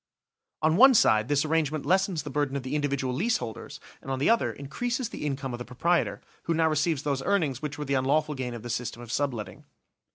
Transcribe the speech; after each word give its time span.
On 0.63 0.77
one 0.77 0.95
side 0.95 1.27
this 1.27 1.45
arrangement 1.45 1.85
lessens 1.85 2.23
the 2.23 2.31
burden 2.31 2.55
of 2.57 2.63
the 2.63 2.73
individual 2.73 3.13
lease 3.13 3.37
holders, 3.37 3.79
and 4.01 4.09
on 4.09 4.17
the 4.17 4.31
other 4.31 4.51
increases 4.51 5.09
the 5.09 5.23
income 5.27 5.53
of 5.53 5.59
the 5.59 5.63
proprietor, 5.63 6.21
who 6.45 6.55
now 6.55 6.67
receives 6.69 7.03
those 7.03 7.21
earnings 7.21 7.61
which 7.61 7.77
were 7.77 7.85
the 7.85 7.93
unlawful 7.93 8.33
gain 8.33 8.55
of 8.55 8.63
the 8.63 8.69
system 8.71 9.03
of 9.03 9.11
subletting. 9.11 9.63